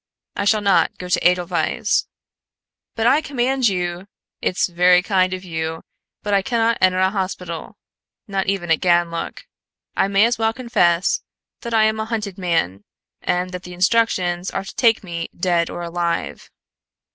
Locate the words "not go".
0.61-1.07